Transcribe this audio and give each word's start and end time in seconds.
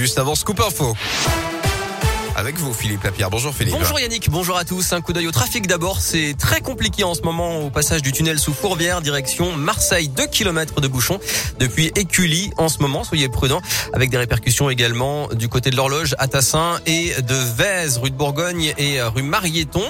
juste 0.00 0.18
avant 0.18 0.34
Scoop 0.34 0.58
Info 0.60 0.94
avec 2.40 2.56
vous, 2.58 2.72
Philippe 2.72 3.04
Lapierre. 3.04 3.28
Bonjour 3.28 3.54
Philippe. 3.54 3.74
Bonjour 3.74 4.00
Yannick, 4.00 4.30
bonjour 4.30 4.56
à 4.56 4.64
tous. 4.64 4.94
Un 4.94 5.02
coup 5.02 5.12
d'œil 5.12 5.26
au 5.26 5.30
trafic 5.30 5.66
d'abord. 5.66 6.00
C'est 6.00 6.34
très 6.38 6.62
compliqué 6.62 7.04
en 7.04 7.12
ce 7.12 7.20
moment 7.20 7.60
au 7.60 7.68
passage 7.68 8.00
du 8.00 8.12
tunnel 8.12 8.38
sous 8.38 8.54
Fourvière, 8.54 9.02
direction 9.02 9.54
Marseille. 9.54 10.08
2 10.08 10.26
km 10.26 10.80
de 10.80 10.88
bouchons 10.88 11.20
depuis 11.58 11.92
Écully 11.96 12.50
en 12.56 12.70
ce 12.70 12.78
moment. 12.78 13.04
Soyez 13.04 13.28
prudents. 13.28 13.60
Avec 13.92 14.08
des 14.08 14.16
répercussions 14.16 14.70
également 14.70 15.28
du 15.28 15.48
côté 15.48 15.68
de 15.68 15.76
l'horloge 15.76 16.14
à 16.18 16.28
Tassin 16.28 16.80
et 16.86 17.12
de 17.20 17.34
Vèze, 17.34 17.98
rue 17.98 18.10
de 18.10 18.16
Bourgogne 18.16 18.72
et 18.78 19.02
rue 19.02 19.22
Marieton. 19.22 19.84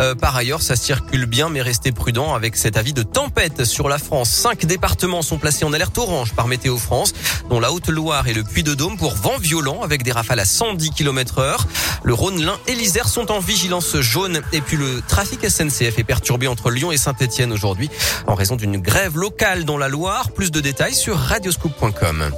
Euh, 0.00 0.16
par 0.16 0.34
ailleurs, 0.34 0.60
ça 0.60 0.74
circule 0.74 1.26
bien, 1.26 1.50
mais 1.50 1.62
restez 1.62 1.92
prudents 1.92 2.34
avec 2.34 2.56
cet 2.56 2.76
avis 2.76 2.94
de 2.94 3.04
tempête 3.04 3.64
sur 3.64 3.88
la 3.88 3.98
France. 3.98 4.28
Cinq 4.28 4.66
départements 4.66 5.22
sont 5.22 5.38
placés 5.38 5.64
en 5.64 5.72
alerte 5.72 5.96
orange 5.98 6.32
par 6.32 6.48
Météo 6.48 6.78
France, 6.78 7.12
dont 7.48 7.60
la 7.60 7.70
Haute-Loire 7.70 8.26
et 8.26 8.34
le 8.34 8.42
Puy-de-Dôme 8.42 8.96
pour 8.96 9.14
vent 9.14 9.38
violent 9.38 9.82
avec 9.82 10.02
des 10.02 10.10
rafales 10.10 10.40
à 10.40 10.44
110 10.44 10.90
km 10.90 11.38
heure. 11.38 11.68
Le 12.04 12.14
Rhône, 12.14 12.42
l'Ain 12.42 12.58
et 12.66 12.74
l'Isère 12.74 13.08
sont 13.08 13.30
en 13.30 13.38
vigilance 13.38 14.00
jaune. 14.00 14.42
Et 14.52 14.60
puis 14.60 14.76
le 14.76 15.00
trafic 15.06 15.48
SNCF 15.48 15.98
est 15.98 16.04
perturbé 16.04 16.46
entre 16.48 16.70
Lyon 16.70 16.92
et 16.92 16.96
Saint-Etienne 16.96 17.52
aujourd'hui 17.52 17.90
en 18.26 18.34
raison 18.34 18.56
d'une 18.56 18.78
grève 18.78 19.16
locale 19.16 19.64
dans 19.64 19.78
la 19.78 19.88
Loire. 19.88 20.30
Plus 20.32 20.50
de 20.50 20.60
détails 20.60 20.94
sur 20.94 21.16
radioscoop.com. 21.16 22.32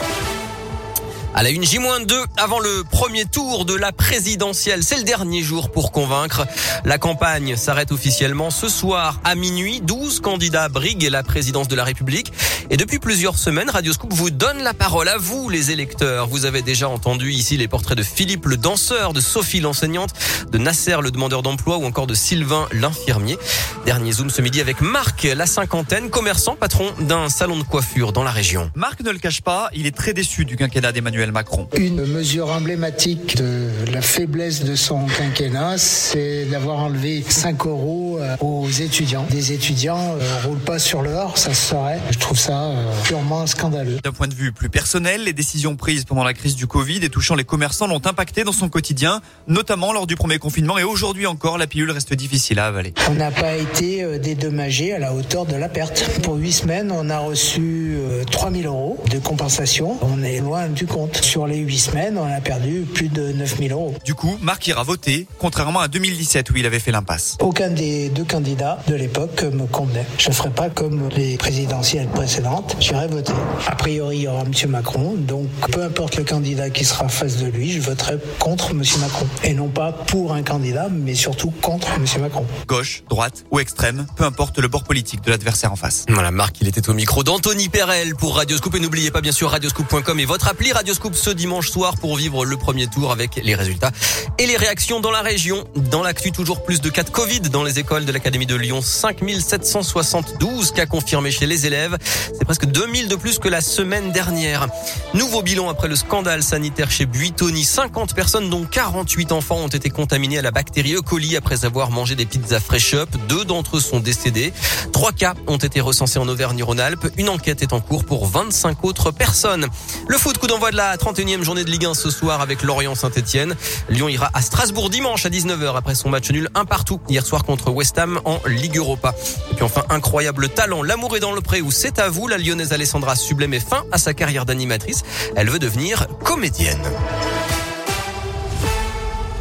À 1.36 1.42
la 1.42 1.50
une 1.50 1.64
J-2 1.64 2.14
avant 2.36 2.60
le 2.60 2.84
premier 2.88 3.24
tour 3.24 3.64
de 3.64 3.74
la 3.74 3.90
présidentielle. 3.90 4.84
C'est 4.84 4.96
le 4.96 5.02
dernier 5.02 5.42
jour 5.42 5.72
pour 5.72 5.90
convaincre. 5.90 6.46
La 6.84 6.96
campagne 6.96 7.56
s'arrête 7.56 7.90
officiellement 7.90 8.50
ce 8.50 8.68
soir 8.68 9.18
à 9.24 9.34
minuit. 9.34 9.80
12 9.80 10.20
candidats 10.20 10.68
briguent 10.68 11.08
la 11.10 11.24
présidence 11.24 11.66
de 11.66 11.74
la 11.74 11.82
République. 11.82 12.32
Et 12.70 12.76
depuis 12.76 13.00
plusieurs 13.00 13.36
semaines, 13.36 13.68
Radioscoop 13.68 14.12
vous 14.12 14.30
donne 14.30 14.62
la 14.62 14.74
parole 14.74 15.08
à 15.08 15.18
vous, 15.18 15.48
les 15.48 15.72
électeurs. 15.72 16.28
Vous 16.28 16.44
avez 16.44 16.62
déjà 16.62 16.88
entendu 16.88 17.32
ici 17.32 17.56
les 17.56 17.66
portraits 17.66 17.98
de 17.98 18.04
Philippe 18.04 18.46
le 18.46 18.56
danseur, 18.56 19.12
de 19.12 19.20
Sophie 19.20 19.60
l'enseignante, 19.60 20.10
de 20.52 20.58
Nasser 20.58 20.98
le 21.02 21.10
demandeur 21.10 21.42
d'emploi 21.42 21.78
ou 21.78 21.84
encore 21.84 22.06
de 22.06 22.14
Sylvain 22.14 22.68
l'infirmier. 22.70 23.38
Dernier 23.86 24.12
zoom 24.12 24.30
ce 24.30 24.40
midi 24.40 24.60
avec 24.60 24.80
Marc, 24.80 25.24
la 25.24 25.46
cinquantaine, 25.46 26.10
commerçant, 26.10 26.54
patron 26.54 26.92
d'un 27.00 27.28
salon 27.28 27.58
de 27.58 27.64
coiffure 27.64 28.12
dans 28.12 28.22
la 28.22 28.30
région. 28.30 28.70
Marc 28.76 29.00
ne 29.00 29.10
le 29.10 29.18
cache 29.18 29.42
pas, 29.42 29.68
il 29.74 29.86
est 29.86 29.96
très 29.96 30.12
déçu 30.12 30.44
du 30.44 30.56
quinquennat 30.56 30.92
d'Emmanuel 30.92 31.23
Macron. 31.32 31.68
Une 31.76 32.04
mesure 32.06 32.50
emblématique 32.50 33.36
de 33.36 33.68
la 33.92 34.02
faiblesse 34.02 34.64
de 34.64 34.74
son 34.74 35.06
quinquennat, 35.06 35.78
c'est 35.78 36.44
d'avoir 36.46 36.78
enlevé 36.78 37.24
5 37.26 37.66
euros 37.66 38.18
euh, 38.20 38.36
aux 38.40 38.68
étudiants. 38.68 39.26
Des 39.30 39.52
étudiants 39.52 40.16
ne 40.16 40.22
euh, 40.22 40.46
roulent 40.46 40.58
pas 40.58 40.78
sur 40.78 41.02
l'or, 41.02 41.38
ça 41.38 41.54
se 41.54 41.70
saurait. 41.70 42.00
Je 42.10 42.18
trouve 42.18 42.38
ça 42.38 42.64
euh, 42.64 42.92
purement 43.04 43.46
scandaleux. 43.46 43.98
D'un 44.02 44.12
point 44.12 44.28
de 44.28 44.34
vue 44.34 44.52
plus 44.52 44.68
personnel, 44.68 45.24
les 45.24 45.32
décisions 45.32 45.76
prises 45.76 46.04
pendant 46.04 46.24
la 46.24 46.34
crise 46.34 46.56
du 46.56 46.66
Covid 46.66 47.04
et 47.04 47.08
touchant 47.08 47.34
les 47.34 47.44
commerçants 47.44 47.86
l'ont 47.86 48.04
impacté 48.04 48.44
dans 48.44 48.52
son 48.52 48.68
quotidien, 48.68 49.20
notamment 49.46 49.92
lors 49.92 50.06
du 50.06 50.16
premier 50.16 50.38
confinement 50.38 50.78
et 50.78 50.84
aujourd'hui 50.84 51.26
encore, 51.26 51.58
la 51.58 51.66
pilule 51.66 51.90
reste 51.90 52.14
difficile 52.14 52.58
à 52.58 52.66
avaler. 52.66 52.94
On 53.08 53.14
n'a 53.14 53.30
pas 53.30 53.56
été 53.56 54.18
dédommagé 54.18 54.92
à 54.92 54.98
la 54.98 55.14
hauteur 55.14 55.46
de 55.46 55.56
la 55.56 55.68
perte. 55.68 56.04
Pour 56.22 56.34
8 56.36 56.52
semaines, 56.52 56.92
on 56.92 57.10
a 57.10 57.18
reçu 57.18 57.96
3000 58.30 58.66
euros 58.66 59.02
de 59.10 59.18
compensation. 59.18 59.98
On 60.02 60.22
est 60.22 60.40
loin 60.40 60.68
du 60.68 60.86
compte. 60.86 61.13
Sur 61.22 61.46
les 61.46 61.58
huit 61.58 61.78
semaines, 61.78 62.18
on 62.18 62.24
a 62.26 62.40
perdu 62.40 62.86
plus 62.92 63.08
de 63.08 63.32
9000 63.32 63.72
euros. 63.72 63.94
Du 64.04 64.14
coup, 64.14 64.36
Marc 64.40 64.66
ira 64.66 64.82
voter, 64.82 65.26
contrairement 65.38 65.80
à 65.80 65.88
2017 65.88 66.50
où 66.50 66.56
il 66.56 66.66
avait 66.66 66.78
fait 66.78 66.92
l'impasse. 66.92 67.36
Aucun 67.40 67.70
des 67.70 68.08
deux 68.08 68.24
candidats 68.24 68.78
de 68.86 68.94
l'époque 68.94 69.42
me 69.42 69.66
convenait. 69.66 70.06
Je 70.18 70.28
ne 70.28 70.34
ferai 70.34 70.50
pas 70.50 70.70
comme 70.70 71.08
les 71.16 71.36
présidentielles 71.36 72.08
précédentes. 72.08 72.76
J'irai 72.80 73.06
voter. 73.08 73.32
A 73.66 73.74
priori, 73.74 74.18
il 74.18 74.22
y 74.22 74.28
aura 74.28 74.42
M. 74.42 74.70
Macron. 74.70 75.14
Donc, 75.16 75.48
peu 75.70 75.82
importe 75.82 76.16
le 76.16 76.24
candidat 76.24 76.70
qui 76.70 76.84
sera 76.84 77.08
face 77.08 77.36
de 77.38 77.46
lui, 77.46 77.72
je 77.72 77.80
voterai 77.80 78.18
contre 78.38 78.70
M. 78.70 78.82
Macron. 79.00 79.26
Et 79.42 79.54
non 79.54 79.68
pas 79.68 79.92
pour 79.92 80.32
un 80.32 80.42
candidat, 80.42 80.88
mais 80.90 81.14
surtout 81.14 81.52
contre 81.62 81.88
M. 81.96 82.04
Macron. 82.20 82.46
Gauche, 82.66 83.02
droite 83.08 83.44
ou 83.50 83.60
extrême, 83.60 84.06
peu 84.16 84.24
importe 84.24 84.58
le 84.58 84.68
bord 84.68 84.84
politique 84.84 85.22
de 85.22 85.30
l'adversaire 85.30 85.72
en 85.72 85.76
face. 85.76 86.04
Voilà, 86.08 86.30
Marc, 86.30 86.60
il 86.60 86.68
était 86.68 86.88
au 86.88 86.94
micro 86.94 87.22
d'Anthony 87.22 87.68
Perel 87.68 88.14
pour 88.14 88.36
Radioscoop. 88.36 88.74
Et 88.74 88.80
n'oubliez 88.80 89.10
pas, 89.10 89.20
bien 89.20 89.32
sûr, 89.32 89.50
radioscoop.com 89.50 90.18
et 90.20 90.24
votre 90.24 90.48
appli 90.48 90.72
Radioscoop 90.72 91.03
ce 91.12 91.28
dimanche 91.28 91.70
soir 91.70 91.96
pour 91.98 92.16
vivre 92.16 92.46
le 92.46 92.56
premier 92.56 92.86
tour 92.86 93.12
avec 93.12 93.36
les 93.42 93.54
résultats 93.54 93.90
et 94.38 94.46
les 94.46 94.56
réactions 94.56 95.00
dans 95.00 95.10
la 95.10 95.20
région. 95.20 95.64
Dans 95.76 96.02
l'actu, 96.02 96.32
toujours 96.32 96.64
plus 96.64 96.80
de 96.80 96.88
cas 96.88 97.02
de 97.02 97.10
Covid 97.10 97.40
dans 97.40 97.62
les 97.62 97.78
écoles 97.78 98.06
de 98.06 98.12
l'Académie 98.12 98.46
de 98.46 98.54
Lyon. 98.54 98.80
5772 98.80 100.72
cas 100.72 100.86
confirmés 100.86 101.30
chez 101.30 101.46
les 101.46 101.66
élèves. 101.66 101.98
C'est 102.32 102.44
presque 102.44 102.64
2000 102.64 103.08
de 103.08 103.16
plus 103.16 103.38
que 103.38 103.48
la 103.48 103.60
semaine 103.60 104.12
dernière. 104.12 104.68
Nouveau 105.12 105.42
bilan 105.42 105.68
après 105.68 105.88
le 105.88 105.96
scandale 105.96 106.42
sanitaire 106.42 106.90
chez 106.90 107.04
Buitoni. 107.04 107.64
50 107.64 108.14
personnes 108.14 108.48
dont 108.48 108.64
48 108.64 109.32
enfants 109.32 109.58
ont 109.58 109.68
été 109.68 109.90
contaminés 109.90 110.38
à 110.38 110.42
la 110.42 110.50
bactérie 110.50 110.94
E. 110.94 111.02
coli 111.02 111.36
après 111.36 111.66
avoir 111.66 111.90
mangé 111.90 112.14
des 112.14 112.24
pizzas 112.24 112.60
fresh 112.60 112.94
up. 112.94 113.10
Deux 113.28 113.44
d'entre 113.44 113.76
eux 113.76 113.80
sont 113.80 114.00
décédés. 114.00 114.52
Trois 114.92 115.12
cas 115.12 115.34
ont 115.46 115.58
été 115.58 115.80
recensés 115.80 116.18
en 116.18 116.28
Auvergne-Rhône-Alpes. 116.28 117.08
Une 117.18 117.28
enquête 117.28 117.62
est 117.62 117.74
en 117.74 117.80
cours 117.80 118.04
pour 118.04 118.26
25 118.26 118.84
autres 118.84 119.10
personnes. 119.10 119.66
Le 120.08 120.16
foot 120.16 120.38
coup 120.38 120.46
d'envoi 120.46 120.70
de 120.70 120.76
la 120.76 120.93
31e 120.96 121.42
journée 121.42 121.64
de 121.64 121.70
Ligue 121.70 121.86
1 121.86 121.94
ce 121.94 122.10
soir 122.10 122.40
avec 122.40 122.62
Lorient 122.62 122.94
Saint-Etienne. 122.94 123.54
Lyon 123.88 124.08
ira 124.08 124.30
à 124.34 124.42
Strasbourg 124.42 124.90
dimanche 124.90 125.26
à 125.26 125.28
19h 125.28 125.76
après 125.76 125.94
son 125.94 126.08
match 126.08 126.30
nul 126.30 126.48
un 126.54 126.64
partout 126.64 127.00
hier 127.08 127.24
soir 127.24 127.44
contre 127.44 127.70
West 127.70 127.98
Ham 127.98 128.20
en 128.24 128.40
Ligue 128.46 128.76
Europa. 128.76 129.14
Et 129.50 129.54
puis 129.54 129.64
enfin, 129.64 129.82
incroyable 129.88 130.48
talent, 130.48 130.82
l'amour 130.82 131.16
est 131.16 131.20
dans 131.20 131.32
le 131.32 131.40
pré 131.40 131.60
où 131.60 131.70
c'est 131.70 131.98
à 131.98 132.08
vous. 132.08 132.28
La 132.28 132.38
lyonnaise 132.38 132.72
Alessandra 132.72 133.16
Sublé 133.16 133.46
met 133.46 133.60
fin 133.60 133.84
à 133.92 133.98
sa 133.98 134.14
carrière 134.14 134.44
d'animatrice. 134.44 135.02
Elle 135.36 135.50
veut 135.50 135.58
devenir 135.58 136.06
comédienne. 136.24 136.82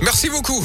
Merci 0.03 0.29
beaucoup. 0.29 0.61